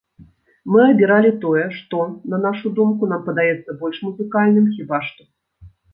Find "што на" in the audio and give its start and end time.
1.77-2.39